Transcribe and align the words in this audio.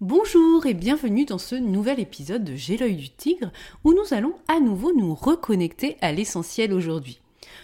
Bonjour 0.00 0.64
et 0.66 0.74
bienvenue 0.74 1.24
dans 1.24 1.38
ce 1.38 1.56
nouvel 1.56 1.98
épisode 1.98 2.44
de 2.44 2.54
J'ai 2.54 2.76
l'œil 2.76 2.94
du 2.94 3.10
tigre 3.10 3.50
où 3.82 3.92
nous 3.92 4.14
allons 4.14 4.36
à 4.46 4.60
nouveau 4.60 4.92
nous 4.92 5.12
reconnecter 5.12 5.96
à 6.00 6.12
l'essentiel 6.12 6.72
aujourd'hui. 6.72 7.20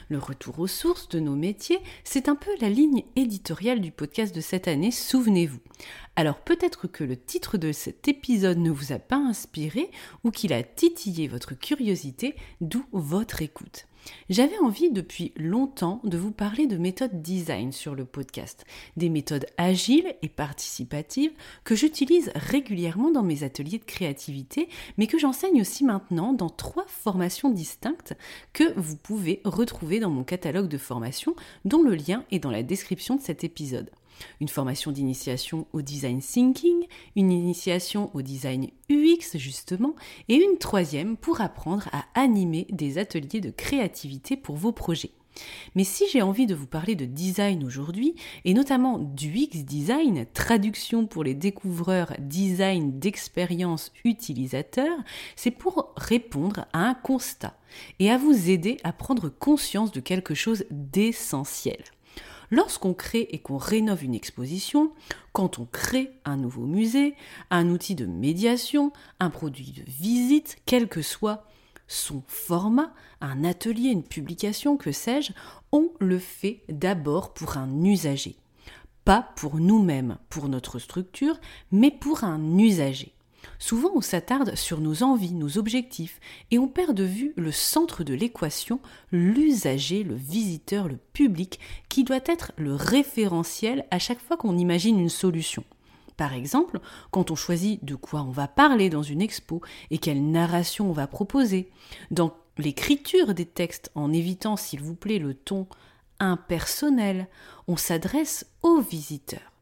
Le 0.09 0.19
retour 0.19 0.59
aux 0.59 0.67
sources 0.67 1.09
de 1.11 1.21
nos 1.21 1.37
métiers, 1.37 1.79
c'est 2.03 2.29
un 2.29 2.35
peu 2.35 2.51
la 2.61 2.71
ligne 2.71 3.05
éditoriale 3.15 3.81
du 3.81 3.93
podcast 3.93 4.35
de 4.35 4.41
cette 4.41 4.67
année, 4.67 4.91
souvenez-vous. 4.91 5.61
Alors 6.17 6.41
peut-être 6.41 6.89
que 6.89 7.05
le 7.05 7.17
titre 7.17 7.57
de 7.57 7.71
cet 7.71 8.09
épisode 8.09 8.59
ne 8.59 8.73
vous 8.73 8.93
a 8.93 8.99
pas 8.99 9.15
inspiré 9.15 9.93
ou 10.25 10.33
qu'il 10.33 10.53
a 10.53 10.65
titillé 10.65 11.29
votre 11.29 11.55
curiosité, 11.55 12.35
d'où 12.61 12.85
votre 12.91 13.43
écoute. 13.43 13.87
J'avais 14.29 14.59
envie 14.59 14.91
depuis 14.91 15.33
longtemps 15.37 16.01
de 16.05 16.17
vous 16.17 16.31
parler 16.31 16.67
de 16.67 16.77
méthodes 16.77 17.23
design 17.23 17.73
sur 17.73 17.95
le 17.95 18.05
podcast, 18.05 18.65
des 18.97 19.09
méthodes 19.09 19.47
agiles 19.59 20.15
et 20.23 20.29
participatives 20.29 21.33
que 21.65 21.75
j'utilise 21.75 22.31
régulièrement 22.35 23.11
dans 23.11 23.23
mes 23.23 23.43
ateliers 23.43 23.79
de 23.79 23.85
créativité, 23.85 24.69
mais 24.99 25.07
que 25.07 25.19
j'enseigne 25.19 25.61
aussi 25.61 25.85
maintenant 25.85 26.33
dans 26.33 26.51
trois 26.51 26.87
formations 26.89 27.51
distinctes 27.51 28.15
que 28.53 28.79
vous 28.79 28.97
pouvez 28.97 29.41
retrouver 29.45 30.01
dans 30.01 30.11
mon 30.11 30.25
catalogue 30.25 30.69
de 30.69 30.79
formations 30.79 31.35
dont 31.65 31.83
le 31.83 31.95
lien 31.95 32.25
est 32.31 32.39
dans 32.39 32.51
la 32.51 32.63
description 32.63 33.17
de 33.17 33.21
cet 33.21 33.45
épisode 33.45 33.91
une 34.41 34.49
formation 34.49 34.93
d'initiation 34.93 35.67
au 35.73 35.83
design 35.83 36.21
thinking, 36.21 36.87
une 37.17 37.33
initiation 37.33 38.11
au 38.15 38.23
design 38.23 38.69
UX 38.91 39.37
justement, 39.37 39.95
et 40.29 40.37
une 40.37 40.59
troisième 40.59 41.17
pour 41.17 41.41
apprendre 41.41 41.89
à 41.93 42.05
animer 42.15 42.67
des 42.71 42.99
ateliers 42.99 43.41
de 43.41 43.51
créativité 43.51 44.37
pour 44.37 44.57
vos 44.57 44.73
projets. 44.73 45.11
Mais 45.75 45.85
si 45.85 46.05
j'ai 46.11 46.23
envie 46.23 46.47
de 46.47 46.55
vous 46.55 46.67
parler 46.67 46.95
de 46.95 47.05
design 47.05 47.65
aujourd'hui, 47.65 48.15
et 48.45 48.55
notamment 48.55 48.99
du 48.99 49.31
UX 49.31 49.65
design, 49.65 50.27
traduction 50.33 51.07
pour 51.07 51.25
les 51.25 51.35
découvreurs 51.35 52.15
design 52.19 52.99
d'expérience 52.99 53.93
utilisateur, 54.05 54.97
c'est 55.37 55.51
pour 55.51 55.93
répondre 55.97 56.67
à 56.73 56.87
un 56.87 56.95
constat 56.95 57.57
et 57.99 58.11
à 58.11 58.19
vous 58.19 58.51
aider 58.51 58.77
à 58.85 58.93
prendre 58.93 59.29
conscience 59.29 59.91
de 59.91 60.01
quelque 60.01 60.35
chose 60.35 60.65
d'essentiel. 60.71 61.83
Lorsqu'on 62.55 62.95
crée 62.95 63.27
et 63.33 63.41
qu'on 63.41 63.57
rénove 63.57 64.05
une 64.05 64.15
exposition, 64.15 64.93
quand 65.33 65.59
on 65.59 65.65
crée 65.65 66.13
un 66.25 66.37
nouveau 66.37 66.67
musée, 66.67 67.17
un 67.51 67.69
outil 67.69 67.97
de 67.97 68.07
médiation, 68.07 68.93
un 69.19 69.29
produit 69.29 69.73
de 69.73 69.83
visite, 69.91 70.59
quel 70.65 70.87
que 70.87 71.03
soit 71.03 71.49
son 71.89 72.23
format, 72.29 72.95
un 73.21 73.43
atelier, 73.43 73.89
une 73.89 74.05
publication, 74.05 74.77
que 74.77 74.93
sais-je, 74.93 75.33
on 75.73 75.91
le 75.99 76.21
fait 76.21 76.63
d'abord 76.69 77.35
pour 77.35 77.57
un 77.57 77.83
usager. 77.83 78.37
Pas 79.05 79.33
pour 79.35 79.57
nous-mêmes, 79.57 80.19
pour 80.29 80.49
notre 80.49 80.79
structure, 80.79 81.41
mais 81.73 81.91
pour 81.91 82.23
un 82.23 82.57
usager. 82.57 83.15
Souvent, 83.59 83.93
on 83.95 84.01
s'attarde 84.01 84.55
sur 84.55 84.81
nos 84.81 85.03
envies, 85.03 85.33
nos 85.33 85.59
objectifs, 85.59 86.21
et 86.51 86.59
on 86.59 86.69
perd 86.69 86.95
de 86.95 87.05
vue 87.05 87.33
le 87.37 87.53
centre 87.53 88.05
de 88.05 88.15
l'équation, 88.15 88.81
l'usager, 89.13 90.05
le 90.05 90.15
visiteur, 90.15 90.89
le 90.89 90.99
public, 91.13 91.61
qui 91.89 92.05
doit 92.05 92.21
être 92.27 92.53
le 92.57 92.75
référentiel 92.75 93.87
à 93.91 93.99
chaque 93.99 94.21
fois 94.21 94.37
qu'on 94.37 94.59
imagine 94.59 94.99
une 94.99 95.09
solution. 95.09 95.65
Par 96.17 96.33
exemple, 96.33 96.81
quand 97.11 97.31
on 97.31 97.35
choisit 97.35 97.85
de 97.85 97.95
quoi 97.95 98.23
on 98.23 98.31
va 98.31 98.47
parler 98.47 98.89
dans 98.89 99.03
une 99.03 99.23
expo 99.23 99.61
et 99.91 99.99
quelle 99.99 100.31
narration 100.31 100.89
on 100.89 100.93
va 100.93 101.07
proposer, 101.07 101.71
dans 102.11 102.35
l'écriture 102.57 103.35
des 103.35 103.47
textes 103.47 103.91
en 103.95 104.13
évitant, 104.13 104.57
s'il 104.57 104.81
vous 104.81 104.95
plaît, 104.95 105.19
le 105.19 105.35
ton 105.35 105.67
impersonnel, 106.21 107.29
on 107.67 107.77
s'adresse 107.77 108.47
aux 108.63 108.81
visiteurs. 108.81 109.53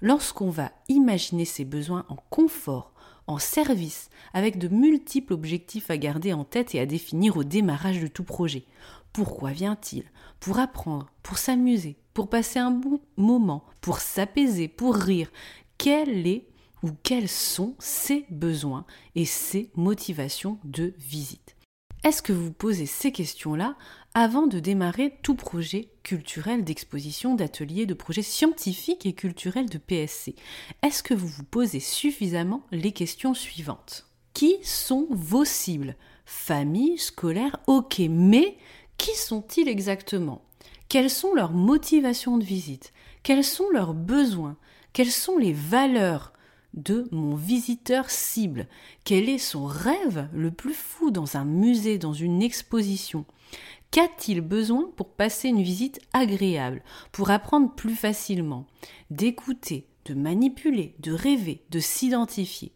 Lorsqu'on 0.00 0.48
va 0.48 0.72
imaginer 0.88 1.44
ses 1.44 1.66
besoins 1.66 2.06
en 2.08 2.16
confort, 2.30 2.92
en 3.30 3.38
service, 3.38 4.10
avec 4.32 4.58
de 4.58 4.68
multiples 4.68 5.32
objectifs 5.32 5.90
à 5.90 5.96
garder 5.96 6.32
en 6.32 6.44
tête 6.44 6.74
et 6.74 6.80
à 6.80 6.86
définir 6.86 7.36
au 7.36 7.44
démarrage 7.44 8.00
de 8.00 8.06
tout 8.06 8.24
projet. 8.24 8.64
Pourquoi 9.12 9.52
vient-il? 9.52 10.04
Pour 10.40 10.58
apprendre, 10.58 11.10
pour 11.22 11.38
s'amuser, 11.38 11.96
pour 12.14 12.28
passer 12.28 12.58
un 12.58 12.70
bon 12.70 13.00
moment, 13.16 13.64
pour 13.80 14.00
s'apaiser, 14.00 14.68
pour 14.68 14.94
rire. 14.94 15.30
Quels 15.78 17.28
sont 17.28 17.74
ses 17.78 18.26
besoins 18.30 18.84
et 19.14 19.24
ses 19.24 19.70
motivations 19.74 20.58
de 20.64 20.94
visite? 20.98 21.56
Est-ce 22.02 22.22
que 22.22 22.32
vous 22.32 22.52
posez 22.52 22.86
ces 22.86 23.12
questions-là 23.12 23.76
avant 24.14 24.48
de 24.48 24.58
démarrer 24.58 25.14
tout 25.22 25.36
projet 25.36 25.88
culturel 26.02 26.64
d'exposition, 26.64 27.34
d'atelier, 27.34 27.86
de 27.86 27.94
projet 27.94 28.22
scientifique 28.22 29.06
et 29.06 29.12
culturel 29.12 29.70
de 29.70 29.78
PSC 29.78 30.34
Est-ce 30.82 31.02
que 31.02 31.14
vous 31.14 31.28
vous 31.28 31.44
posez 31.44 31.80
suffisamment 31.80 32.66
les 32.72 32.92
questions 32.92 33.34
suivantes? 33.34 34.06
Qui 34.34 34.56
sont 34.62 35.06
vos 35.10 35.44
cibles? 35.44 35.96
Famille, 36.24 36.98
scolaire, 36.98 37.58
ok, 37.66 38.00
mais 38.10 38.56
qui 38.98 39.16
sont-ils 39.16 39.68
exactement? 39.68 40.42
Quelles 40.88 41.10
sont 41.10 41.34
leurs 41.34 41.52
motivations 41.52 42.36
de 42.36 42.44
visite? 42.44 42.92
Quels 43.22 43.44
sont 43.44 43.70
leurs 43.70 43.94
besoins? 43.94 44.56
Quelles 44.92 45.12
sont 45.12 45.38
les 45.38 45.52
valeurs 45.52 46.32
de 46.74 47.06
mon 47.12 47.36
visiteur 47.36 48.10
cible? 48.10 48.66
Quel 49.04 49.28
est 49.28 49.38
son 49.38 49.66
rêve 49.66 50.28
le 50.32 50.50
plus 50.50 50.74
fou 50.74 51.12
dans 51.12 51.36
un 51.36 51.44
musée, 51.44 51.98
dans 51.98 52.12
une 52.12 52.42
exposition? 52.42 53.24
Qu'a-t-il 53.90 54.40
besoin 54.40 54.88
pour 54.96 55.08
passer 55.08 55.48
une 55.48 55.62
visite 55.62 56.00
agréable, 56.12 56.82
pour 57.10 57.30
apprendre 57.30 57.74
plus 57.74 57.96
facilement, 57.96 58.66
d'écouter, 59.10 59.88
de 60.04 60.14
manipuler, 60.14 60.94
de 61.00 61.12
rêver, 61.12 61.64
de 61.70 61.80
s'identifier? 61.80 62.72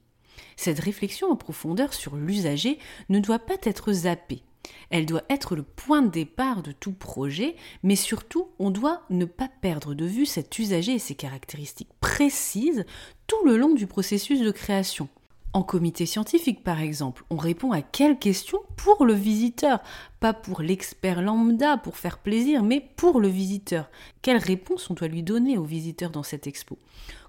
Cette 0.56 0.80
réflexion 0.80 1.30
en 1.30 1.36
profondeur 1.36 1.94
sur 1.94 2.16
l'usager 2.16 2.78
ne 3.10 3.20
doit 3.20 3.38
pas 3.38 3.58
être 3.62 3.92
zappée. 3.92 4.42
Elle 4.90 5.06
doit 5.06 5.24
être 5.28 5.54
le 5.54 5.62
point 5.62 6.02
de 6.02 6.10
départ 6.10 6.62
de 6.62 6.72
tout 6.72 6.92
projet, 6.92 7.54
mais 7.84 7.96
surtout, 7.96 8.48
on 8.58 8.70
doit 8.70 9.02
ne 9.10 9.24
pas 9.24 9.48
perdre 9.60 9.94
de 9.94 10.06
vue 10.06 10.26
cet 10.26 10.58
usager 10.58 10.94
et 10.94 10.98
ses 10.98 11.14
caractéristiques 11.14 11.92
précises 12.00 12.84
tout 13.26 13.44
le 13.44 13.56
long 13.56 13.74
du 13.74 13.86
processus 13.86 14.40
de 14.40 14.50
création. 14.50 15.08
En 15.54 15.62
comité 15.62 16.04
scientifique, 16.04 16.64
par 16.64 16.80
exemple, 16.80 17.22
on 17.30 17.36
répond 17.36 17.70
à 17.70 17.80
quelles 17.80 18.18
questions 18.18 18.58
pour 18.76 19.04
le 19.04 19.12
visiteur, 19.14 19.78
pas 20.18 20.32
pour 20.32 20.62
l'expert 20.62 21.22
lambda 21.22 21.76
pour 21.76 21.96
faire 21.96 22.18
plaisir, 22.18 22.64
mais 22.64 22.80
pour 22.96 23.20
le 23.20 23.28
visiteur. 23.28 23.88
Quelles 24.20 24.38
réponses 24.38 24.90
on 24.90 24.94
doit 24.94 25.06
lui 25.06 25.22
donner 25.22 25.56
au 25.56 25.62
visiteur 25.62 26.10
dans 26.10 26.24
cette 26.24 26.48
expo? 26.48 26.76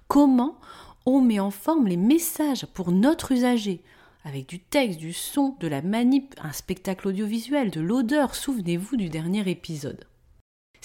Comment 0.08 0.58
on 1.06 1.20
met 1.20 1.38
en 1.38 1.52
forme 1.52 1.86
les 1.86 1.96
messages 1.96 2.66
pour 2.66 2.90
notre 2.90 3.30
usager? 3.30 3.80
Avec 4.24 4.48
du 4.48 4.58
texte, 4.58 4.98
du 4.98 5.12
son, 5.12 5.54
de 5.60 5.68
la 5.68 5.80
manip, 5.80 6.34
un 6.42 6.50
spectacle 6.50 7.06
audiovisuel, 7.06 7.70
de 7.70 7.80
l'odeur, 7.80 8.34
souvenez-vous 8.34 8.96
du 8.96 9.08
dernier 9.08 9.48
épisode. 9.48 10.04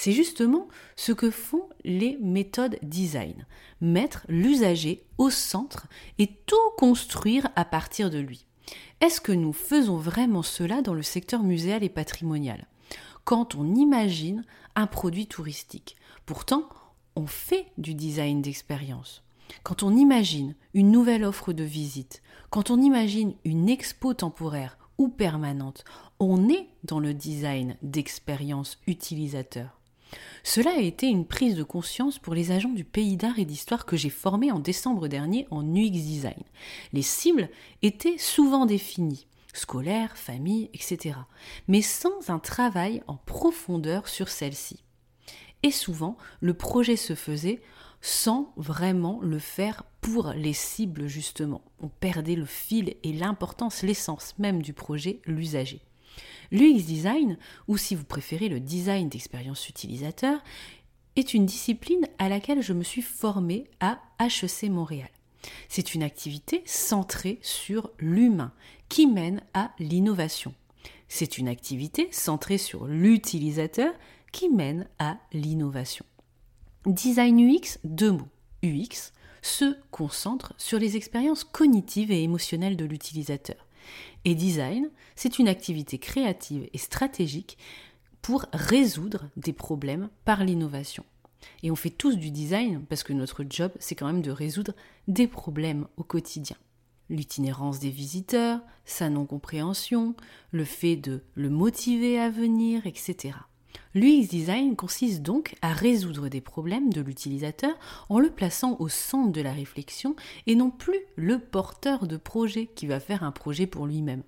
C'est 0.03 0.13
justement 0.13 0.67
ce 0.95 1.11
que 1.11 1.29
font 1.29 1.69
les 1.83 2.17
méthodes 2.19 2.79
design, 2.81 3.45
mettre 3.81 4.25
l'usager 4.29 5.03
au 5.19 5.29
centre 5.29 5.85
et 6.17 6.25
tout 6.47 6.55
construire 6.75 7.49
à 7.55 7.65
partir 7.65 8.09
de 8.09 8.17
lui. 8.17 8.47
Est-ce 8.99 9.21
que 9.21 9.31
nous 9.31 9.53
faisons 9.53 9.97
vraiment 9.97 10.41
cela 10.41 10.81
dans 10.81 10.95
le 10.95 11.03
secteur 11.03 11.43
muséal 11.43 11.83
et 11.83 11.89
patrimonial? 11.89 12.65
Quand 13.25 13.53
on 13.53 13.75
imagine 13.75 14.43
un 14.73 14.87
produit 14.87 15.27
touristique, 15.27 15.97
pourtant 16.25 16.67
on 17.15 17.27
fait 17.27 17.67
du 17.77 17.93
design 17.93 18.41
d'expérience. 18.41 19.21
Quand 19.61 19.83
on 19.83 19.95
imagine 19.95 20.55
une 20.73 20.89
nouvelle 20.89 21.23
offre 21.23 21.53
de 21.53 21.63
visite, 21.63 22.23
quand 22.49 22.71
on 22.71 22.81
imagine 22.81 23.35
une 23.45 23.69
expo 23.69 24.15
temporaire 24.15 24.79
ou 24.97 25.09
permanente, 25.09 25.83
on 26.19 26.49
est 26.49 26.69
dans 26.85 26.99
le 26.99 27.13
design 27.13 27.77
d'expérience 27.83 28.79
utilisateur. 28.87 29.80
Cela 30.43 30.71
a 30.71 30.79
été 30.79 31.07
une 31.07 31.25
prise 31.25 31.55
de 31.55 31.63
conscience 31.63 32.19
pour 32.19 32.33
les 32.33 32.51
agents 32.51 32.73
du 32.73 32.83
pays 32.83 33.17
d'art 33.17 33.39
et 33.39 33.45
d'histoire 33.45 33.85
que 33.85 33.97
j'ai 33.97 34.09
formés 34.09 34.51
en 34.51 34.59
décembre 34.59 35.07
dernier 35.07 35.47
en 35.51 35.63
UX 35.63 35.91
Design. 35.91 36.43
Les 36.93 37.01
cibles 37.01 37.49
étaient 37.81 38.17
souvent 38.17 38.65
définies, 38.65 39.27
scolaires, 39.53 40.17
famille, 40.17 40.69
etc., 40.73 41.15
mais 41.67 41.81
sans 41.81 42.29
un 42.29 42.39
travail 42.39 43.03
en 43.07 43.17
profondeur 43.17 44.07
sur 44.07 44.29
celles-ci. 44.29 44.83
Et 45.63 45.71
souvent, 45.71 46.17
le 46.39 46.53
projet 46.53 46.95
se 46.95 47.13
faisait 47.13 47.61
sans 48.01 48.51
vraiment 48.57 49.19
le 49.21 49.37
faire 49.37 49.83
pour 50.01 50.33
les 50.35 50.53
cibles 50.53 51.07
justement. 51.07 51.61
On 51.79 51.87
perdait 51.87 52.35
le 52.35 52.45
fil 52.45 52.95
et 53.03 53.13
l'importance, 53.13 53.83
l'essence 53.83 54.33
même 54.39 54.63
du 54.63 54.73
projet, 54.73 55.21
l'usager. 55.25 55.81
L'UX 56.51 56.83
design, 56.83 57.37
ou 57.67 57.77
si 57.77 57.95
vous 57.95 58.03
préférez 58.03 58.49
le 58.49 58.59
design 58.59 59.09
d'expérience 59.09 59.69
utilisateur, 59.69 60.43
est 61.15 61.33
une 61.33 61.45
discipline 61.45 62.07
à 62.19 62.29
laquelle 62.29 62.61
je 62.61 62.73
me 62.73 62.83
suis 62.83 63.01
formée 63.01 63.65
à 63.79 63.99
HEC 64.19 64.69
Montréal. 64.69 65.09
C'est 65.69 65.95
une 65.95 66.03
activité 66.03 66.61
centrée 66.65 67.39
sur 67.41 67.89
l'humain 67.99 68.53
qui 68.89 69.07
mène 69.07 69.41
à 69.53 69.71
l'innovation. 69.79 70.53
C'est 71.07 71.37
une 71.37 71.47
activité 71.47 72.07
centrée 72.11 72.57
sur 72.57 72.85
l'utilisateur 72.85 73.93
qui 74.31 74.49
mène 74.49 74.87
à 74.99 75.17
l'innovation. 75.33 76.05
Design 76.85 77.39
UX, 77.39 77.79
deux 77.83 78.11
mots. 78.11 78.29
UX 78.63 79.11
se 79.41 79.75
concentre 79.89 80.53
sur 80.57 80.79
les 80.79 80.95
expériences 80.95 81.43
cognitives 81.43 82.11
et 82.11 82.23
émotionnelles 82.23 82.77
de 82.77 82.85
l'utilisateur. 82.85 83.67
Et 84.25 84.35
design, 84.35 84.89
c'est 85.15 85.39
une 85.39 85.47
activité 85.47 85.97
créative 85.97 86.69
et 86.73 86.77
stratégique 86.77 87.57
pour 88.21 88.45
résoudre 88.53 89.29
des 89.35 89.53
problèmes 89.53 90.09
par 90.25 90.43
l'innovation. 90.43 91.03
Et 91.63 91.71
on 91.71 91.75
fait 91.75 91.89
tous 91.89 92.17
du 92.17 92.31
design 92.31 92.85
parce 92.87 93.03
que 93.03 93.13
notre 93.13 93.43
job, 93.49 93.71
c'est 93.79 93.95
quand 93.95 94.05
même 94.05 94.21
de 94.21 94.31
résoudre 94.31 94.73
des 95.07 95.27
problèmes 95.27 95.87
au 95.97 96.03
quotidien. 96.03 96.57
L'itinérance 97.09 97.79
des 97.79 97.89
visiteurs, 97.89 98.61
sa 98.85 99.09
non-compréhension, 99.09 100.15
le 100.51 100.63
fait 100.63 100.95
de 100.95 101.23
le 101.35 101.49
motiver 101.49 102.19
à 102.19 102.29
venir, 102.29 102.85
etc. 102.85 103.33
L'UX 103.93 104.27
design 104.29 104.77
consiste 104.77 105.21
donc 105.21 105.55
à 105.61 105.73
résoudre 105.73 106.29
des 106.29 106.39
problèmes 106.39 106.93
de 106.93 107.01
l'utilisateur 107.01 107.73
en 108.07 108.19
le 108.19 108.29
plaçant 108.29 108.77
au 108.79 108.87
centre 108.87 109.33
de 109.33 109.41
la 109.41 109.51
réflexion 109.51 110.15
et 110.47 110.55
non 110.55 110.69
plus 110.69 110.99
le 111.17 111.39
porteur 111.39 112.07
de 112.07 112.15
projet 112.15 112.67
qui 112.67 112.87
va 112.87 113.01
faire 113.01 113.23
un 113.23 113.31
projet 113.31 113.67
pour 113.67 113.85
lui-même. 113.85 114.23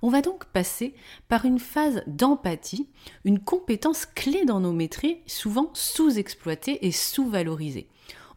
On 0.00 0.08
va 0.08 0.22
donc 0.22 0.46
passer 0.46 0.94
par 1.28 1.44
une 1.44 1.58
phase 1.58 2.02
d'empathie, 2.06 2.88
une 3.24 3.38
compétence 3.38 4.06
clé 4.06 4.46
dans 4.46 4.60
nos 4.60 4.72
métiers, 4.72 5.22
souvent 5.26 5.70
sous-exploitée 5.74 6.86
et 6.86 6.92
sous-valorisée. 6.92 7.88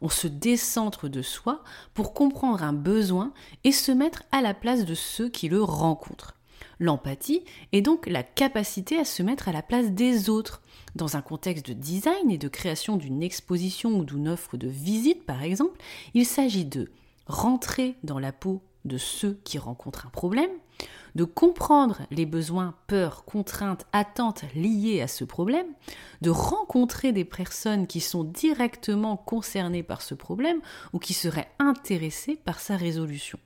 On 0.02 0.10
se 0.10 0.26
décentre 0.26 1.08
de 1.08 1.22
soi 1.22 1.64
pour 1.94 2.12
comprendre 2.12 2.62
un 2.62 2.74
besoin 2.74 3.32
et 3.64 3.72
se 3.72 3.92
mettre 3.92 4.24
à 4.30 4.42
la 4.42 4.52
place 4.52 4.84
de 4.84 4.94
ceux 4.94 5.30
qui 5.30 5.48
le 5.48 5.62
rencontrent. 5.62 6.35
L'empathie 6.78 7.42
est 7.72 7.80
donc 7.80 8.06
la 8.06 8.22
capacité 8.22 8.98
à 8.98 9.04
se 9.04 9.22
mettre 9.22 9.48
à 9.48 9.52
la 9.52 9.62
place 9.62 9.92
des 9.92 10.28
autres. 10.28 10.62
Dans 10.94 11.16
un 11.16 11.22
contexte 11.22 11.66
de 11.66 11.72
design 11.72 12.30
et 12.30 12.38
de 12.38 12.48
création 12.48 12.96
d'une 12.96 13.22
exposition 13.22 13.98
ou 13.98 14.04
d'une 14.04 14.28
offre 14.28 14.56
de 14.56 14.68
visite, 14.68 15.24
par 15.24 15.42
exemple, 15.42 15.78
il 16.14 16.26
s'agit 16.26 16.64
de 16.64 16.90
rentrer 17.26 17.96
dans 18.02 18.18
la 18.18 18.32
peau 18.32 18.62
de 18.84 18.98
ceux 18.98 19.40
qui 19.44 19.58
rencontrent 19.58 20.06
un 20.06 20.10
problème, 20.10 20.50
de 21.14 21.24
comprendre 21.24 22.02
les 22.10 22.26
besoins, 22.26 22.74
peurs, 22.86 23.24
contraintes, 23.24 23.86
attentes 23.92 24.44
liées 24.54 25.00
à 25.00 25.08
ce 25.08 25.24
problème, 25.24 25.66
de 26.20 26.30
rencontrer 26.30 27.12
des 27.12 27.24
personnes 27.24 27.86
qui 27.86 28.00
sont 28.00 28.22
directement 28.22 29.16
concernées 29.16 29.82
par 29.82 30.02
ce 30.02 30.14
problème 30.14 30.60
ou 30.92 30.98
qui 30.98 31.14
seraient 31.14 31.50
intéressées 31.58 32.36
par 32.36 32.60
sa 32.60 32.76
résolution 32.76 33.38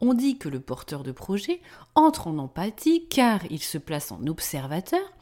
on 0.00 0.14
dit 0.14 0.38
que 0.38 0.48
le 0.48 0.60
porteur 0.60 1.02
de 1.02 1.12
projet 1.12 1.60
entre 1.94 2.26
en 2.26 2.38
empathie 2.38 3.06
car 3.08 3.40
il 3.50 3.60
se 3.60 3.78
place 3.78 4.12
en 4.12 4.26
observateur, 4.26 5.12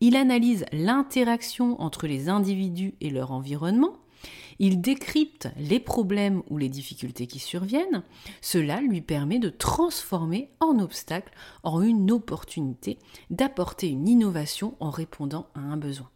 il 0.00 0.16
analyse 0.16 0.64
l'interaction 0.72 1.80
entre 1.80 2.06
les 2.06 2.28
individus 2.28 2.94
et 3.00 3.10
leur 3.10 3.30
environnement, 3.30 3.98
il 4.58 4.80
décrypte 4.80 5.48
les 5.56 5.80
problèmes 5.80 6.42
ou 6.48 6.58
les 6.58 6.68
difficultés 6.68 7.26
qui 7.26 7.38
surviennent, 7.38 8.02
cela 8.40 8.80
lui 8.80 9.00
permet 9.00 9.38
de 9.38 9.48
transformer 9.48 10.50
en 10.60 10.78
obstacle 10.78 11.32
en 11.62 11.82
une 11.82 12.10
opportunité 12.10 12.98
d'apporter 13.30 13.88
une 13.88 14.08
innovation 14.08 14.76
en 14.80 14.90
répondant 14.90 15.48
à 15.54 15.60
un 15.60 15.76
besoin. 15.76 16.11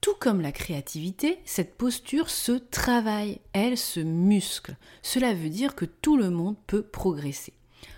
Tout 0.00 0.14
comme 0.18 0.40
la 0.40 0.52
créativité, 0.52 1.40
cette 1.44 1.76
posture 1.76 2.30
se 2.30 2.52
travaille, 2.52 3.40
elle 3.52 3.76
se 3.76 4.00
muscle. 4.00 4.76
Cela 5.02 5.34
veut 5.34 5.50
dire 5.50 5.74
que 5.74 5.84
tout 5.84 6.16
le 6.16 6.30
monde 6.30 6.56
peut 6.66 6.82
progresser. 6.82 7.52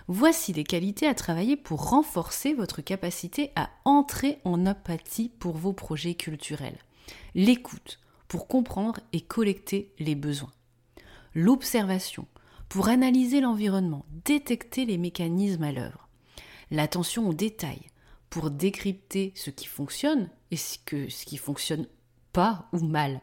Voici 0.07 0.51
les 0.51 0.65
qualités 0.65 1.07
à 1.07 1.13
travailler 1.13 1.55
pour 1.55 1.89
renforcer 1.89 2.53
votre 2.53 2.81
capacité 2.81 3.51
à 3.55 3.69
entrer 3.85 4.39
en 4.43 4.65
apathie 4.65 5.31
pour 5.39 5.55
vos 5.55 5.71
projets 5.71 6.15
culturels. 6.15 6.77
L'écoute, 7.35 7.99
pour 8.27 8.47
comprendre 8.47 8.99
et 9.13 9.21
collecter 9.21 9.93
les 9.99 10.15
besoins. 10.15 10.51
L'observation, 11.33 12.27
pour 12.67 12.89
analyser 12.89 13.39
l'environnement, 13.39 14.05
détecter 14.25 14.85
les 14.85 14.97
mécanismes 14.97 15.63
à 15.63 15.71
l'œuvre. 15.71 16.09
L'attention 16.69 17.29
aux 17.29 17.33
détails, 17.33 17.87
pour 18.29 18.49
décrypter 18.51 19.31
ce 19.35 19.51
qui 19.51 19.67
fonctionne 19.67 20.29
ce, 20.55 20.77
que, 20.85 21.09
ce 21.09 21.25
qui 21.25 21.37
fonctionne 21.37 21.87
pas 22.31 22.67
ou 22.73 22.79
mal? 22.79 23.21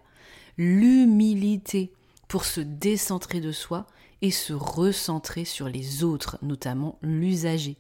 L'humilité 0.56 1.92
pour 2.28 2.44
se 2.44 2.60
décentrer 2.60 3.40
de 3.40 3.52
soi 3.52 3.86
et 4.22 4.30
se 4.30 4.52
recentrer 4.52 5.44
sur 5.44 5.68
les 5.68 6.04
autres, 6.04 6.38
notamment 6.42 6.98
l'usager. 7.02 7.76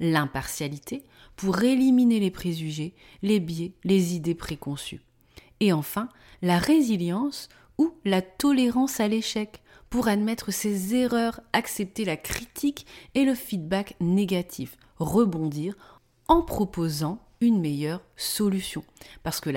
L'impartialité 0.00 1.04
pour 1.36 1.62
éliminer 1.62 2.20
les 2.20 2.30
préjugés, 2.30 2.94
les 3.22 3.40
biais, 3.40 3.72
les 3.84 4.14
idées 4.14 4.34
préconçues. 4.34 5.02
Et 5.60 5.72
enfin, 5.72 6.08
la 6.42 6.58
résilience 6.58 7.48
ou 7.78 7.92
la 8.04 8.22
tolérance 8.22 9.00
à 9.00 9.08
l'échec 9.08 9.62
pour 9.90 10.08
admettre 10.08 10.52
ses 10.52 10.94
erreurs, 10.94 11.40
accepter 11.52 12.04
la 12.04 12.16
critique 12.16 12.86
et 13.14 13.24
le 13.24 13.34
feedback 13.34 13.96
négatif, 14.00 14.76
rebondir 14.98 15.76
en 16.28 16.42
proposant 16.42 17.23
une 17.40 17.60
meilleure 17.60 18.00
solution. 18.16 18.84
Parce 19.22 19.40
que 19.40 19.50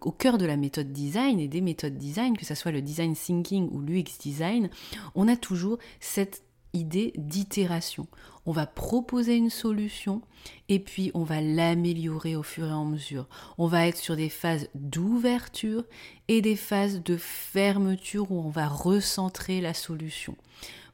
au 0.00 0.12
cœur 0.12 0.38
de 0.38 0.46
la 0.46 0.56
méthode 0.56 0.92
design 0.92 1.40
et 1.40 1.48
des 1.48 1.60
méthodes 1.60 1.96
design, 1.96 2.36
que 2.36 2.44
ce 2.44 2.54
soit 2.54 2.72
le 2.72 2.82
design 2.82 3.14
thinking 3.14 3.68
ou 3.70 3.80
l'UX 3.80 4.18
design, 4.20 4.70
on 5.14 5.28
a 5.28 5.36
toujours 5.36 5.78
cette 6.00 6.42
idée 6.72 7.12
d'itération. 7.16 8.06
On 8.46 8.52
va 8.52 8.66
proposer 8.66 9.36
une 9.36 9.50
solution 9.50 10.22
et 10.68 10.78
puis 10.78 11.10
on 11.14 11.24
va 11.24 11.40
l'améliorer 11.40 12.36
au 12.36 12.42
fur 12.42 12.66
et 12.66 12.70
à 12.70 12.84
mesure. 12.84 13.28
On 13.58 13.66
va 13.66 13.86
être 13.86 13.98
sur 13.98 14.16
des 14.16 14.28
phases 14.28 14.68
d'ouverture 14.74 15.84
et 16.28 16.40
des 16.40 16.56
phases 16.56 17.02
de 17.02 17.16
fermeture 17.16 18.30
où 18.30 18.40
on 18.40 18.50
va 18.50 18.68
recentrer 18.68 19.60
la 19.60 19.74
solution. 19.74 20.36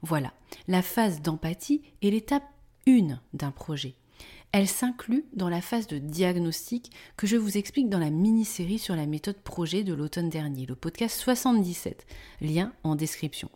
Voilà, 0.02 0.32
la 0.68 0.82
phase 0.82 1.22
d'empathie 1.22 1.82
est 2.02 2.10
l'étape 2.10 2.44
1 2.88 3.20
d'un 3.32 3.50
projet. 3.50 3.94
Elle 4.52 4.68
s'inclut 4.68 5.26
dans 5.34 5.48
la 5.48 5.60
phase 5.60 5.86
de 5.86 5.98
diagnostic 5.98 6.90
que 7.16 7.26
je 7.26 7.36
vous 7.36 7.58
explique 7.58 7.88
dans 7.88 7.98
la 7.98 8.10
mini-série 8.10 8.78
sur 8.78 8.96
la 8.96 9.06
méthode 9.06 9.36
projet 9.42 9.84
de 9.84 9.92
l'automne 9.92 10.30
dernier, 10.30 10.66
le 10.66 10.74
podcast 10.74 11.18
77, 11.20 12.06
lien 12.40 12.72
en 12.82 12.94
description. 12.94 13.50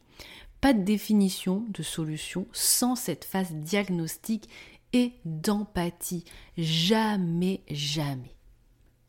Pas 0.60 0.74
de 0.74 0.82
définition 0.82 1.64
de 1.70 1.82
solution 1.82 2.46
sans 2.52 2.96
cette 2.96 3.24
phase 3.24 3.52
diagnostique 3.52 4.48
et 4.92 5.12
d'empathie. 5.24 6.24
Jamais, 6.58 7.62
jamais. 7.70 8.34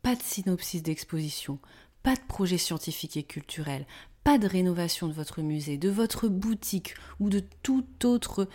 Pas 0.00 0.16
de 0.16 0.22
synopsis 0.22 0.82
d'exposition, 0.82 1.58
pas 2.02 2.14
de 2.14 2.26
projet 2.26 2.58
scientifique 2.58 3.16
et 3.16 3.22
culturel, 3.22 3.86
pas 4.24 4.38
de 4.38 4.46
rénovation 4.46 5.08
de 5.08 5.12
votre 5.12 5.42
musée, 5.42 5.76
de 5.76 5.90
votre 5.90 6.28
boutique 6.28 6.94
ou 7.20 7.28
de 7.28 7.42
tout 7.62 7.84
autre 8.04 8.48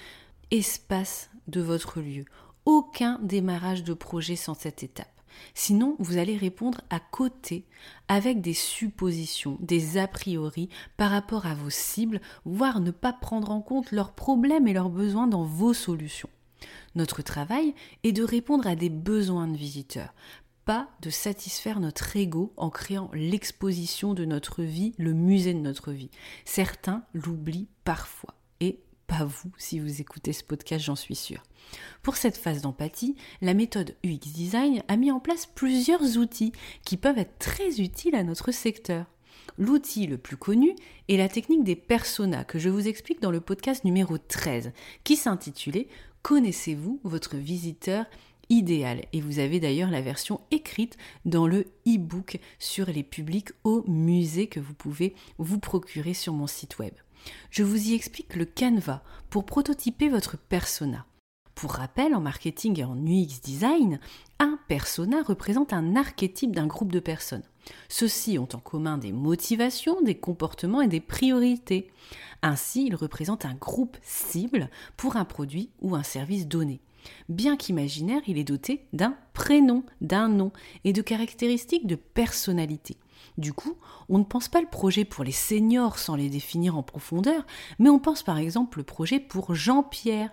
espace 0.49 1.29
de 1.47 1.61
votre 1.61 2.01
lieu 2.01 2.25
aucun 2.67 3.17
démarrage 3.23 3.85
de 3.85 3.93
projet 3.93 4.35
sans 4.35 4.53
cette 4.53 4.83
étape. 4.83 5.07
Sinon, 5.53 5.95
vous 5.99 6.17
allez 6.17 6.35
répondre 6.35 6.81
à 6.89 6.99
côté 6.99 7.65
avec 8.09 8.41
des 8.41 8.53
suppositions, 8.53 9.57
des 9.61 9.97
a 9.97 10.05
priori 10.05 10.67
par 10.97 11.11
rapport 11.11 11.45
à 11.45 11.55
vos 11.55 11.69
cibles, 11.69 12.19
voire 12.43 12.81
ne 12.81 12.91
pas 12.91 13.13
prendre 13.13 13.51
en 13.51 13.61
compte 13.61 13.93
leurs 13.93 14.11
problèmes 14.11 14.67
et 14.67 14.73
leurs 14.73 14.89
besoins 14.89 15.27
dans 15.27 15.45
vos 15.45 15.73
solutions. 15.73 16.29
Notre 16.93 17.21
travail 17.21 17.73
est 18.03 18.11
de 18.11 18.23
répondre 18.23 18.67
à 18.67 18.75
des 18.75 18.89
besoins 18.89 19.47
de 19.47 19.55
visiteurs, 19.55 20.13
pas 20.65 20.89
de 21.01 21.09
satisfaire 21.09 21.79
notre 21.79 22.17
ego 22.17 22.51
en 22.57 22.69
créant 22.69 23.09
l'exposition 23.13 24.13
de 24.13 24.25
notre 24.25 24.63
vie, 24.63 24.93
le 24.97 25.13
musée 25.13 25.53
de 25.53 25.59
notre 25.59 25.93
vie. 25.93 26.09
Certains 26.43 27.03
l'oublient 27.13 27.69
parfois 27.85 28.36
pas 29.07 29.25
vous 29.25 29.51
si 29.57 29.79
vous 29.79 30.01
écoutez 30.01 30.33
ce 30.33 30.43
podcast, 30.43 30.85
j'en 30.85 30.95
suis 30.95 31.15
sûre. 31.15 31.43
Pour 32.03 32.17
cette 32.17 32.37
phase 32.37 32.61
d'empathie, 32.61 33.15
la 33.41 33.53
méthode 33.53 33.95
UX 34.03 34.31
Design 34.33 34.83
a 34.87 34.97
mis 34.97 35.11
en 35.11 35.19
place 35.19 35.45
plusieurs 35.45 36.17
outils 36.17 36.51
qui 36.83 36.97
peuvent 36.97 37.17
être 37.17 37.39
très 37.39 37.79
utiles 37.79 38.15
à 38.15 38.23
notre 38.23 38.51
secteur. 38.51 39.05
L'outil 39.57 40.05
le 40.05 40.17
plus 40.17 40.37
connu 40.37 40.75
est 41.07 41.17
la 41.17 41.29
technique 41.29 41.63
des 41.63 41.75
personas 41.75 42.43
que 42.43 42.59
je 42.59 42.69
vous 42.69 42.87
explique 42.87 43.21
dans 43.21 43.31
le 43.31 43.41
podcast 43.41 43.83
numéro 43.85 44.17
13 44.17 44.71
qui 45.03 45.15
s'intitulait 45.15 45.87
Connaissez-vous 46.21 46.99
votre 47.03 47.37
visiteur 47.37 48.05
idéal? 48.49 49.05
Et 49.13 49.21
vous 49.21 49.39
avez 49.39 49.59
d'ailleurs 49.59 49.89
la 49.89 50.01
version 50.01 50.41
écrite 50.51 50.97
dans 51.25 51.47
le 51.47 51.65
e-book 51.87 52.39
sur 52.59 52.87
les 52.87 53.03
publics 53.03 53.49
au 53.63 53.83
musée 53.87 54.47
que 54.47 54.59
vous 54.59 54.73
pouvez 54.73 55.15
vous 55.37 55.59
procurer 55.59 56.13
sur 56.13 56.33
mon 56.33 56.47
site 56.47 56.77
web. 56.79 56.93
Je 57.49 57.63
vous 57.63 57.89
y 57.89 57.93
explique 57.93 58.35
le 58.35 58.45
Canva 58.45 59.03
pour 59.29 59.45
prototyper 59.45 60.09
votre 60.09 60.37
persona. 60.37 61.05
Pour 61.55 61.71
rappel, 61.71 62.13
en 62.13 62.21
marketing 62.21 62.79
et 62.79 62.83
en 62.83 62.95
UX 62.95 63.41
design, 63.41 63.99
un 64.37 64.59
persona 64.67 65.23
représente 65.23 65.73
un 65.73 65.95
archétype 65.95 66.55
d'un 66.55 66.67
groupe 66.67 66.91
de 66.91 66.99
personnes. 66.99 67.41
Ceux-ci 67.89 68.37
ont 68.37 68.47
en 68.53 68.59
commun 68.59 68.99
des 68.99 69.11
motivations, 69.11 70.01
des 70.01 70.15
comportements 70.15 70.81
et 70.81 70.87
des 70.87 71.01
priorités. 71.01 71.89
Ainsi, 72.43 72.85
ils 72.85 72.95
représentent 72.95 73.45
un 73.45 73.55
groupe 73.55 73.97
cible 74.03 74.69
pour 74.97 75.15
un 75.15 75.25
produit 75.25 75.71
ou 75.81 75.95
un 75.95 76.03
service 76.03 76.47
donné. 76.47 76.79
Bien 77.29 77.57
qu'imaginaire, 77.57 78.21
il 78.27 78.37
est 78.37 78.43
doté 78.43 78.85
d'un 78.93 79.15
prénom, 79.33 79.83
d'un 80.01 80.29
nom 80.29 80.51
et 80.83 80.93
de 80.93 81.01
caractéristiques 81.01 81.87
de 81.87 81.95
personnalité. 81.95 82.97
Du 83.37 83.53
coup, 83.53 83.77
on 84.09 84.17
ne 84.17 84.23
pense 84.23 84.47
pas 84.47 84.61
le 84.61 84.67
projet 84.67 85.05
pour 85.05 85.23
les 85.23 85.31
seniors 85.31 85.99
sans 85.99 86.15
les 86.15 86.29
définir 86.29 86.77
en 86.77 86.83
profondeur, 86.83 87.45
mais 87.79 87.89
on 87.89 87.99
pense 87.99 88.23
par 88.23 88.37
exemple 88.37 88.79
le 88.79 88.83
projet 88.83 89.19
pour 89.19 89.53
Jean-Pierre, 89.53 90.31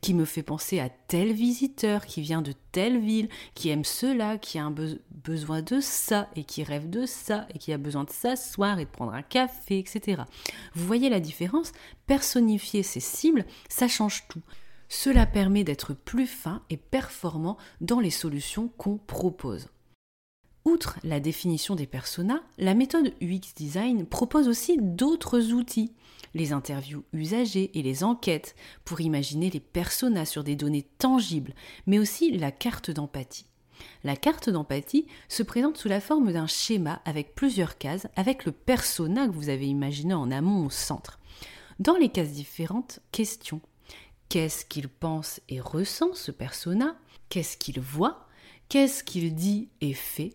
qui 0.00 0.14
me 0.14 0.24
fait 0.24 0.42
penser 0.42 0.78
à 0.78 0.88
tel 0.88 1.32
visiteur 1.32 2.06
qui 2.06 2.20
vient 2.20 2.42
de 2.42 2.52
telle 2.72 3.00
ville, 3.00 3.28
qui 3.54 3.70
aime 3.70 3.84
cela, 3.84 4.38
qui 4.38 4.58
a 4.58 4.64
un 4.64 4.74
besoin 5.10 5.62
de 5.62 5.80
ça 5.80 6.28
et 6.36 6.44
qui 6.44 6.62
rêve 6.62 6.90
de 6.90 7.06
ça 7.06 7.46
et 7.54 7.58
qui 7.58 7.72
a 7.72 7.78
besoin 7.78 8.04
de 8.04 8.10
s'asseoir 8.10 8.78
et 8.78 8.84
de 8.84 8.90
prendre 8.90 9.14
un 9.14 9.22
café, 9.22 9.78
etc. 9.78 10.22
Vous 10.74 10.86
voyez 10.86 11.08
la 11.08 11.20
différence? 11.20 11.72
Personnifier 12.06 12.82
ces 12.82 13.00
cibles, 13.00 13.46
ça 13.68 13.88
change 13.88 14.28
tout. 14.28 14.42
Cela 14.88 15.26
permet 15.26 15.64
d'être 15.64 15.94
plus 15.94 16.26
fin 16.26 16.62
et 16.70 16.76
performant 16.76 17.56
dans 17.80 17.98
les 17.98 18.10
solutions 18.10 18.68
qu'on 18.76 18.98
propose. 18.98 19.68
Outre 20.66 20.98
la 21.04 21.20
définition 21.20 21.76
des 21.76 21.86
personas, 21.86 22.42
la 22.58 22.74
méthode 22.74 23.14
UX 23.22 23.54
Design 23.54 24.04
propose 24.04 24.48
aussi 24.48 24.78
d'autres 24.80 25.52
outils, 25.52 25.92
les 26.34 26.52
interviews 26.52 27.04
usagées 27.12 27.70
et 27.78 27.82
les 27.82 28.02
enquêtes 28.02 28.56
pour 28.84 29.00
imaginer 29.00 29.48
les 29.48 29.60
personas 29.60 30.24
sur 30.24 30.42
des 30.42 30.56
données 30.56 30.88
tangibles, 30.98 31.54
mais 31.86 32.00
aussi 32.00 32.36
la 32.36 32.50
carte 32.50 32.90
d'empathie. 32.90 33.46
La 34.02 34.16
carte 34.16 34.50
d'empathie 34.50 35.06
se 35.28 35.44
présente 35.44 35.76
sous 35.76 35.86
la 35.86 36.00
forme 36.00 36.32
d'un 36.32 36.48
schéma 36.48 37.00
avec 37.04 37.36
plusieurs 37.36 37.78
cases, 37.78 38.08
avec 38.16 38.44
le 38.44 38.50
persona 38.50 39.28
que 39.28 39.34
vous 39.34 39.50
avez 39.50 39.68
imaginé 39.68 40.14
en 40.14 40.32
amont 40.32 40.66
au 40.66 40.70
centre. 40.70 41.20
Dans 41.78 41.96
les 41.96 42.08
cases 42.08 42.32
différentes, 42.32 42.98
question. 43.12 43.60
Qu'est-ce 44.28 44.64
qu'il 44.64 44.88
pense 44.88 45.40
et 45.48 45.60
ressent 45.60 46.12
ce 46.14 46.32
persona? 46.32 46.96
Qu'est-ce 47.28 47.56
qu'il 47.56 47.78
voit? 47.78 48.26
Qu'est-ce 48.68 49.04
qu'il 49.04 49.32
dit 49.36 49.68
et 49.80 49.94
fait? 49.94 50.34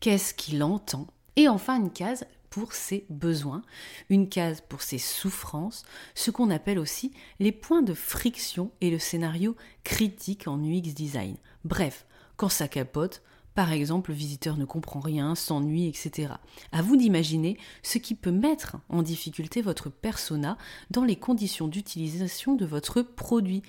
Qu'est-ce 0.00 0.34
qu'il 0.34 0.62
entend, 0.62 1.06
et 1.36 1.48
enfin 1.48 1.80
une 1.80 1.90
case 1.90 2.26
pour 2.50 2.72
ses 2.72 3.04
besoins, 3.10 3.62
une 4.08 4.28
case 4.28 4.62
pour 4.68 4.82
ses 4.82 4.98
souffrances, 4.98 5.82
ce 6.14 6.30
qu'on 6.30 6.50
appelle 6.50 6.78
aussi 6.78 7.12
les 7.40 7.52
points 7.52 7.82
de 7.82 7.94
friction 7.94 8.70
et 8.80 8.90
le 8.90 8.98
scénario 8.98 9.56
critique 9.84 10.48
en 10.48 10.58
UX 10.58 10.94
design. 10.94 11.36
Bref, 11.64 12.06
quand 12.36 12.48
ça 12.48 12.68
capote, 12.68 13.22
par 13.54 13.72
exemple, 13.72 14.10
le 14.10 14.16
visiteur 14.16 14.56
ne 14.56 14.64
comprend 14.64 15.00
rien, 15.00 15.34
s'ennuie, 15.34 15.88
etc. 15.88 16.34
À 16.70 16.80
vous 16.80 16.96
d'imaginer 16.96 17.58
ce 17.82 17.98
qui 17.98 18.14
peut 18.14 18.30
mettre 18.30 18.76
en 18.88 19.02
difficulté 19.02 19.62
votre 19.62 19.90
persona 19.90 20.56
dans 20.90 21.02
les 21.02 21.16
conditions 21.16 21.66
d'utilisation 21.66 22.54
de 22.54 22.64
votre 22.64 23.02
produit, 23.02 23.62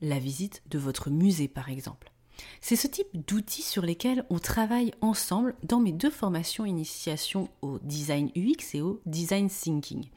la 0.00 0.20
visite 0.20 0.62
de 0.70 0.78
votre 0.78 1.10
musée 1.10 1.48
par 1.48 1.70
exemple. 1.70 2.11
C'est 2.60 2.76
ce 2.76 2.86
type 2.86 3.08
d'outils 3.26 3.62
sur 3.62 3.82
lesquels 3.82 4.24
on 4.30 4.38
travaille 4.38 4.92
ensemble 5.00 5.54
dans 5.62 5.80
mes 5.80 5.92
deux 5.92 6.10
formations 6.10 6.64
initiation 6.64 7.48
au 7.60 7.78
design 7.80 8.30
UX 8.36 8.74
et 8.74 8.82
au 8.82 9.00
design 9.06 9.48
thinking. 9.48 10.08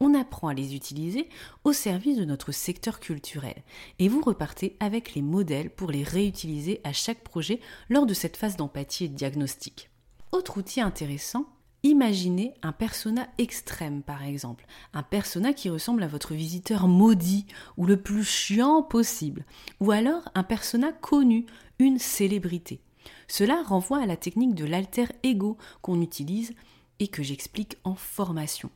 On 0.00 0.14
apprend 0.14 0.48
à 0.48 0.54
les 0.54 0.74
utiliser 0.74 1.28
au 1.64 1.72
service 1.72 2.16
de 2.16 2.24
notre 2.24 2.52
secteur 2.52 3.00
culturel 3.00 3.62
et 3.98 4.08
vous 4.08 4.22
repartez 4.22 4.76
avec 4.80 5.14
les 5.14 5.22
modèles 5.22 5.70
pour 5.70 5.90
les 5.90 6.02
réutiliser 6.02 6.80
à 6.84 6.92
chaque 6.92 7.22
projet 7.22 7.60
lors 7.88 8.06
de 8.06 8.14
cette 8.14 8.36
phase 8.36 8.56
d'empathie 8.56 9.04
et 9.04 9.08
de 9.08 9.14
diagnostic. 9.14 9.90
Autre 10.32 10.58
outil 10.58 10.80
intéressant, 10.80 11.46
Imaginez 11.82 12.52
un 12.62 12.72
persona 12.72 13.26
extrême, 13.38 14.02
par 14.02 14.22
exemple, 14.22 14.66
un 14.92 15.02
persona 15.02 15.54
qui 15.54 15.70
ressemble 15.70 16.02
à 16.02 16.08
votre 16.08 16.34
visiteur 16.34 16.88
maudit 16.88 17.46
ou 17.78 17.86
le 17.86 17.96
plus 17.96 18.22
chiant 18.22 18.82
possible, 18.82 19.46
ou 19.80 19.90
alors 19.90 20.28
un 20.34 20.42
persona 20.42 20.92
connu, 20.92 21.46
une 21.78 21.98
célébrité. 21.98 22.80
Cela 23.28 23.62
renvoie 23.62 24.02
à 24.02 24.06
la 24.06 24.18
technique 24.18 24.54
de 24.54 24.66
l'alter 24.66 25.06
ego 25.22 25.56
qu'on 25.80 26.02
utilise 26.02 26.52
et 26.98 27.08
que 27.08 27.22
j'explique 27.22 27.78
en 27.84 27.94
formation. 27.94 28.70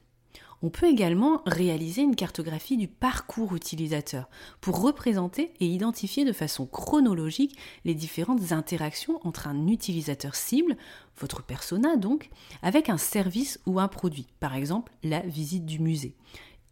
On 0.64 0.70
peut 0.70 0.88
également 0.88 1.42
réaliser 1.44 2.00
une 2.00 2.16
cartographie 2.16 2.78
du 2.78 2.88
parcours 2.88 3.54
utilisateur 3.54 4.30
pour 4.62 4.80
représenter 4.80 5.52
et 5.60 5.66
identifier 5.66 6.24
de 6.24 6.32
façon 6.32 6.64
chronologique 6.64 7.58
les 7.84 7.94
différentes 7.94 8.50
interactions 8.50 9.20
entre 9.24 9.46
un 9.46 9.66
utilisateur 9.66 10.34
cible, 10.34 10.78
votre 11.18 11.42
persona 11.42 11.98
donc, 11.98 12.30
avec 12.62 12.88
un 12.88 12.96
service 12.96 13.60
ou 13.66 13.78
un 13.78 13.88
produit, 13.88 14.26
par 14.40 14.54
exemple 14.54 14.90
la 15.02 15.20
visite 15.20 15.66
du 15.66 15.80
musée. 15.80 16.14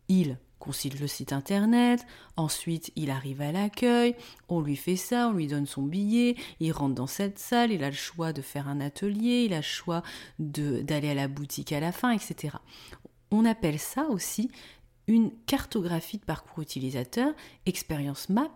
Il 0.08 0.38
consulte 0.58 1.00
le 1.00 1.08
site 1.08 1.32
internet, 1.32 2.06
ensuite 2.36 2.92
il 2.94 3.10
arrive 3.10 3.42
à 3.42 3.50
l'accueil, 3.50 4.14
on 4.48 4.60
lui 4.60 4.76
fait 4.76 4.96
ça, 4.96 5.28
on 5.28 5.32
lui 5.32 5.48
donne 5.48 5.66
son 5.66 5.82
billet, 5.82 6.36
il 6.60 6.72
rentre 6.72 6.94
dans 6.94 7.08
cette 7.08 7.38
salle, 7.40 7.72
il 7.72 7.82
a 7.82 7.90
le 7.90 7.96
choix 7.96 8.32
de 8.32 8.42
faire 8.42 8.68
un 8.68 8.80
atelier, 8.80 9.44
il 9.44 9.52
a 9.52 9.56
le 9.56 9.62
choix 9.62 10.02
d'aller 10.38 11.10
à 11.10 11.14
la 11.14 11.28
boutique 11.28 11.72
à 11.72 11.80
la 11.80 11.90
fin, 11.90 12.12
etc. 12.12 12.56
On 13.32 13.46
appelle 13.46 13.78
ça 13.78 14.04
aussi 14.10 14.50
une 15.08 15.32
cartographie 15.46 16.18
de 16.18 16.24
parcours 16.24 16.62
utilisateur, 16.62 17.32
expérience 17.64 18.28
map. 18.28 18.52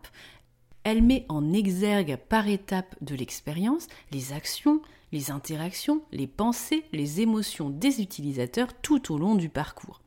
Elle 0.84 1.02
met 1.02 1.24
en 1.30 1.54
exergue 1.54 2.16
par 2.28 2.46
étape 2.46 2.94
de 3.00 3.16
l'expérience 3.16 3.88
les 4.12 4.34
actions, 4.34 4.82
les 5.12 5.30
interactions, 5.30 6.02
les 6.12 6.26
pensées, 6.26 6.84
les 6.92 7.22
émotions 7.22 7.70
des 7.70 8.02
utilisateurs 8.02 8.74
tout 8.82 9.12
au 9.12 9.18
long 9.18 9.34
du 9.34 9.48
parcours. 9.48 10.02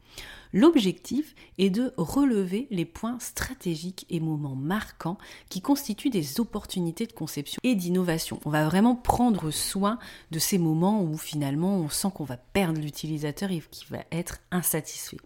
L'objectif 0.51 1.36
est 1.60 1.70
de 1.70 1.94
relever 1.98 2.68
les 2.72 2.86
points 2.86 3.20
stratégiques 3.20 4.08
et 4.10 4.20
moments 4.20 4.56
marquants 4.56 5.18
qui 5.50 5.62
constituent 5.62 6.10
des 6.10 6.39
opportunités 6.39 7.06
de 7.06 7.13
conception 7.13 7.60
et 7.63 7.75
d'innovation. 7.75 8.39
On 8.46 8.50
va 8.50 8.65
vraiment 8.65 8.96
prendre 8.96 9.51
soin 9.51 10.00
de 10.32 10.39
ces 10.39 10.58
moments 10.58 11.03
où 11.03 11.18
finalement 11.18 11.77
on 11.77 11.89
sent 11.89 12.10
qu'on 12.15 12.24
va 12.24 12.38
perdre 12.38 12.82
l'utilisateur 12.82 13.51
et 13.51 13.62
qu'il 13.70 13.89
va 13.89 14.03
être 14.12 14.39
insatisfait. 14.51 15.18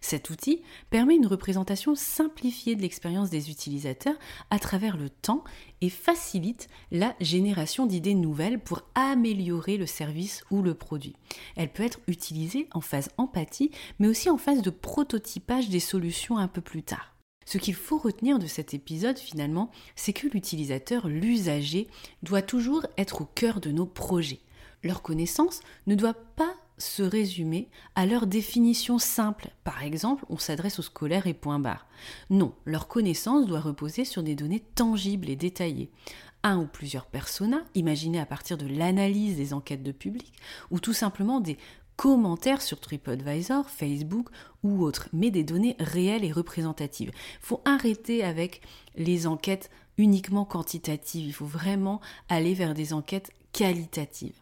Cet 0.00 0.30
outil 0.30 0.62
permet 0.90 1.16
une 1.16 1.26
représentation 1.26 1.96
simplifiée 1.96 2.76
de 2.76 2.82
l'expérience 2.82 3.30
des 3.30 3.50
utilisateurs 3.50 4.14
à 4.50 4.60
travers 4.60 4.96
le 4.96 5.10
temps 5.10 5.42
et 5.80 5.90
facilite 5.90 6.68
la 6.90 7.14
génération 7.20 7.86
d'idées 7.86 8.14
nouvelles 8.14 8.58
pour 8.58 8.82
améliorer 8.94 9.76
le 9.76 9.86
service 9.86 10.44
ou 10.50 10.62
le 10.62 10.74
produit. 10.74 11.14
Elle 11.56 11.72
peut 11.72 11.84
être 11.84 12.00
utilisée 12.06 12.68
en 12.72 12.80
phase 12.80 13.10
empathie, 13.16 13.70
mais 13.98 14.08
aussi 14.08 14.30
en 14.30 14.38
phase 14.38 14.62
de 14.62 14.67
prototypage 14.70 15.68
des 15.68 15.80
solutions 15.80 16.38
un 16.38 16.48
peu 16.48 16.60
plus 16.60 16.82
tard. 16.82 17.14
Ce 17.44 17.56
qu'il 17.56 17.74
faut 17.74 17.98
retenir 17.98 18.38
de 18.38 18.46
cet 18.46 18.74
épisode 18.74 19.18
finalement, 19.18 19.70
c'est 19.96 20.12
que 20.12 20.26
l'utilisateur, 20.28 21.08
l'usager, 21.08 21.88
doit 22.22 22.42
toujours 22.42 22.84
être 22.98 23.22
au 23.22 23.24
cœur 23.24 23.60
de 23.60 23.70
nos 23.70 23.86
projets. 23.86 24.40
Leur 24.82 25.00
connaissance 25.02 25.60
ne 25.86 25.94
doit 25.94 26.12
pas 26.14 26.54
se 26.78 27.02
résumer 27.02 27.68
à 27.94 28.06
leur 28.06 28.26
définition 28.26 28.98
simple. 28.98 29.50
Par 29.64 29.82
exemple, 29.82 30.24
on 30.28 30.38
s'adresse 30.38 30.78
aux 30.78 30.82
scolaires 30.82 31.26
et 31.26 31.34
point 31.34 31.58
barre. 31.58 31.86
Non, 32.30 32.54
leur 32.64 32.86
connaissance 32.86 33.46
doit 33.46 33.60
reposer 33.60 34.04
sur 34.04 34.22
des 34.22 34.34
données 34.34 34.62
tangibles 34.74 35.28
et 35.28 35.36
détaillées. 35.36 35.90
Un 36.44 36.58
ou 36.58 36.66
plusieurs 36.66 37.06
personas, 37.06 37.64
imaginés 37.74 38.20
à 38.20 38.26
partir 38.26 38.56
de 38.56 38.66
l'analyse 38.66 39.36
des 39.36 39.52
enquêtes 39.52 39.82
de 39.82 39.90
public, 39.90 40.32
ou 40.70 40.78
tout 40.78 40.92
simplement 40.92 41.40
des 41.40 41.58
commentaires 41.98 42.62
sur 42.62 42.78
TripAdvisor, 42.78 43.68
Facebook 43.68 44.28
ou 44.62 44.84
autres, 44.84 45.08
mais 45.12 45.32
des 45.32 45.42
données 45.42 45.74
réelles 45.80 46.24
et 46.24 46.30
représentatives. 46.30 47.10
Il 47.12 47.44
faut 47.44 47.60
arrêter 47.64 48.22
avec 48.22 48.62
les 48.94 49.26
enquêtes 49.26 49.68
uniquement 49.98 50.44
quantitatives, 50.44 51.26
il 51.26 51.32
faut 51.32 51.44
vraiment 51.44 52.00
aller 52.28 52.54
vers 52.54 52.72
des 52.72 52.92
enquêtes 52.92 53.32
qualitatives. 53.52 54.40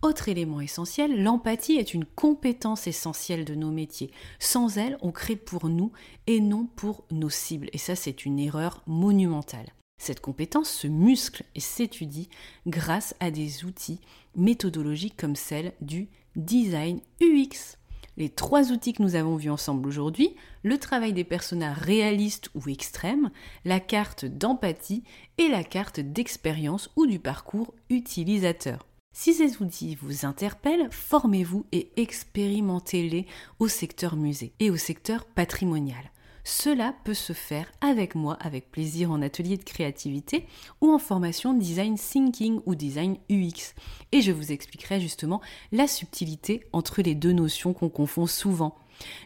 Autre 0.00 0.30
élément 0.30 0.62
essentiel, 0.62 1.22
l'empathie 1.22 1.76
est 1.76 1.92
une 1.92 2.06
compétence 2.06 2.86
essentielle 2.86 3.44
de 3.44 3.54
nos 3.54 3.70
métiers. 3.70 4.10
Sans 4.38 4.78
elle, 4.78 4.96
on 5.02 5.12
crée 5.12 5.36
pour 5.36 5.68
nous 5.68 5.92
et 6.26 6.40
non 6.40 6.66
pour 6.74 7.04
nos 7.10 7.30
cibles. 7.30 7.68
Et 7.74 7.78
ça, 7.78 7.96
c'est 7.96 8.24
une 8.24 8.38
erreur 8.38 8.82
monumentale. 8.86 9.72
Cette 9.98 10.20
compétence 10.20 10.70
se 10.70 10.86
muscle 10.86 11.44
et 11.54 11.60
s'étudie 11.60 12.28
grâce 12.66 13.14
à 13.20 13.30
des 13.30 13.64
outils 13.64 14.00
méthodologiques 14.36 15.16
comme 15.16 15.36
celle 15.36 15.72
du 15.80 16.08
design 16.36 17.00
UX. 17.20 17.76
Les 18.16 18.28
trois 18.28 18.70
outils 18.70 18.92
que 18.92 19.02
nous 19.02 19.16
avons 19.16 19.36
vus 19.36 19.50
ensemble 19.50 19.88
aujourd'hui, 19.88 20.36
le 20.62 20.78
travail 20.78 21.12
des 21.12 21.24
personas 21.24 21.72
réalistes 21.72 22.48
ou 22.54 22.68
extrêmes, 22.68 23.30
la 23.64 23.80
carte 23.80 24.24
d'empathie 24.24 25.02
et 25.38 25.48
la 25.48 25.64
carte 25.64 26.00
d'expérience 26.00 26.90
ou 26.96 27.06
du 27.06 27.18
parcours 27.18 27.74
utilisateur. 27.90 28.86
Si 29.12 29.32
ces 29.32 29.62
outils 29.62 29.96
vous 29.96 30.26
interpellent, 30.26 30.88
formez-vous 30.90 31.66
et 31.72 31.90
expérimentez-les 31.96 33.26
au 33.58 33.68
secteur 33.68 34.16
musée 34.16 34.52
et 34.58 34.70
au 34.70 34.76
secteur 34.76 35.24
patrimonial. 35.24 36.10
Cela 36.44 36.94
peut 37.04 37.14
se 37.14 37.32
faire 37.32 37.72
avec 37.80 38.14
moi, 38.14 38.34
avec 38.34 38.70
plaisir 38.70 39.10
en 39.10 39.22
atelier 39.22 39.56
de 39.56 39.64
créativité 39.64 40.46
ou 40.82 40.92
en 40.92 40.98
formation 40.98 41.54
design 41.54 41.96
thinking 41.96 42.60
ou 42.66 42.74
design 42.74 43.16
UX. 43.30 43.74
Et 44.12 44.20
je 44.20 44.30
vous 44.30 44.52
expliquerai 44.52 45.00
justement 45.00 45.40
la 45.72 45.86
subtilité 45.86 46.66
entre 46.72 47.00
les 47.00 47.14
deux 47.14 47.32
notions 47.32 47.72
qu'on 47.72 47.88
confond 47.88 48.26
souvent. 48.26 48.76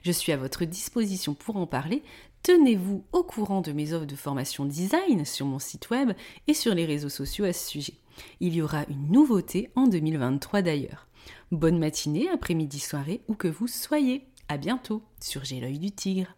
Je 0.03 0.13
suis 0.13 0.31
à 0.31 0.37
votre 0.37 0.65
disposition 0.65 1.35
pour 1.35 1.57
en 1.57 1.67
parler. 1.67 2.05
Tenez-vous 2.45 3.05
au 3.13 3.25
courant 3.25 3.63
de 3.63 3.73
mes 3.73 3.93
offres 3.93 4.07
de 4.07 4.17
formation 4.17 4.65
design 4.65 5.25
sur 5.25 5.45
mon 5.45 5.59
site 5.59 5.91
web 5.91 6.13
et 6.47 6.55
sur 6.55 6.73
les 6.73 6.87
réseaux 6.87 7.09
sociaux 7.09 7.45
à 7.45 7.53
ce 7.53 7.69
sujet. 7.69 7.95
Il 8.39 8.55
y 8.55 8.63
aura 8.63 8.85
une 8.89 9.11
nouveauté 9.11 9.71
en 9.75 9.89
2023 9.89 10.63
d'ailleurs. 10.63 11.09
Bonne 11.51 11.79
matinée, 11.79 12.29
après-midi, 12.29 12.79
soirée, 12.79 13.23
où 13.27 13.35
que 13.35 13.49
vous 13.49 13.67
soyez. 13.67 14.29
À 14.49 14.57
bientôt 14.57 15.03
sur 15.21 15.45
J'ai 15.45 15.61
l'œil 15.61 15.79
du 15.79 15.91
tigre. 15.91 16.38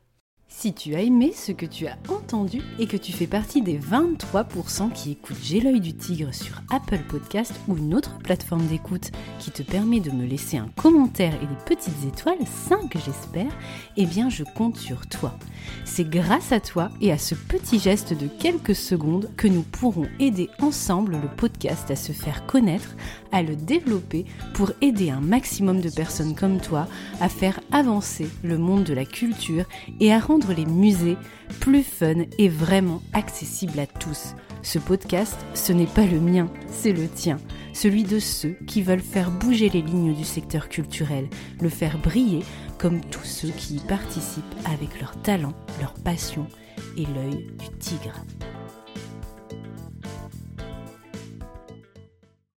Si 0.52 0.74
tu 0.74 0.96
as 0.96 1.00
aimé 1.00 1.32
ce 1.34 1.52
que 1.52 1.64
tu 1.64 1.86
as 1.86 1.96
entendu 2.08 2.60
et 2.80 2.86
que 2.88 2.96
tu 2.96 3.12
fais 3.12 3.28
partie 3.28 3.62
des 3.62 3.78
23% 3.78 4.92
qui 4.92 5.12
écoutent 5.12 5.38
J'ai 5.42 5.60
l'œil 5.60 5.80
du 5.80 5.94
tigre 5.94 6.34
sur 6.34 6.60
Apple 6.70 6.98
Podcast 7.08 7.54
ou 7.68 7.76
une 7.76 7.94
autre 7.94 8.18
plateforme 8.18 8.66
d'écoute 8.66 9.12
qui 9.38 9.52
te 9.52 9.62
permet 9.62 10.00
de 10.00 10.10
me 10.10 10.26
laisser 10.26 10.58
un 10.58 10.68
commentaire 10.76 11.34
et 11.34 11.46
des 11.46 11.64
petites 11.64 12.04
étoiles, 12.04 12.44
5 12.68 12.92
j'espère, 12.94 13.50
eh 13.96 14.06
bien 14.06 14.28
je 14.28 14.42
compte 14.42 14.76
sur 14.76 15.06
toi. 15.06 15.38
C'est 15.84 16.08
grâce 16.08 16.52
à 16.52 16.60
toi 16.60 16.90
et 17.00 17.12
à 17.12 17.18
ce 17.18 17.36
petit 17.36 17.78
geste 17.78 18.12
de 18.12 18.26
quelques 18.26 18.74
secondes 18.74 19.30
que 19.36 19.48
nous 19.48 19.62
pourrons 19.62 20.08
aider 20.18 20.50
ensemble 20.58 21.12
le 21.12 21.28
podcast 21.36 21.90
à 21.90 21.96
se 21.96 22.12
faire 22.12 22.44
connaître, 22.46 22.96
à 23.32 23.42
le 23.42 23.54
développer 23.54 24.26
pour 24.52 24.72
aider 24.80 25.10
un 25.10 25.20
maximum 25.20 25.80
de 25.80 25.90
personnes 25.90 26.34
comme 26.34 26.60
toi 26.60 26.88
à 27.20 27.28
faire 27.28 27.60
avancer 27.72 28.28
le 28.42 28.58
monde 28.58 28.84
de 28.84 28.94
la 28.94 29.04
culture 29.04 29.64
et 30.00 30.12
à 30.12 30.18
les 30.48 30.66
musées 30.66 31.16
plus 31.60 31.82
fun 31.82 32.24
et 32.38 32.48
vraiment 32.48 33.02
accessibles 33.12 33.78
à 33.78 33.86
tous. 33.86 34.34
Ce 34.62 34.78
podcast, 34.78 35.36
ce 35.54 35.72
n'est 35.72 35.86
pas 35.86 36.04
le 36.04 36.20
mien, 36.20 36.48
c'est 36.68 36.92
le 36.92 37.08
tien, 37.08 37.38
celui 37.72 38.04
de 38.04 38.18
ceux 38.18 38.56
qui 38.66 38.82
veulent 38.82 39.00
faire 39.00 39.30
bouger 39.30 39.68
les 39.68 39.82
lignes 39.82 40.14
du 40.14 40.24
secteur 40.24 40.68
culturel, 40.68 41.28
le 41.60 41.68
faire 41.68 41.98
briller 41.98 42.42
comme 42.78 43.00
tous 43.00 43.24
ceux 43.24 43.48
qui 43.48 43.76
y 43.76 43.80
participent 43.80 44.44
avec 44.64 45.00
leur 45.00 45.20
talent, 45.22 45.52
leur 45.80 45.94
passion 45.94 46.46
et 46.96 47.06
l'œil 47.06 47.46
du 47.58 47.78
tigre. 47.78 48.24